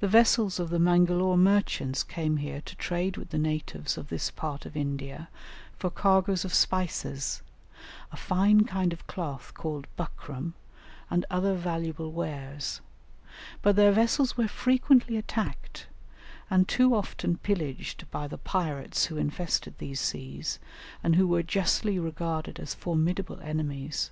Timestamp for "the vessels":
0.00-0.58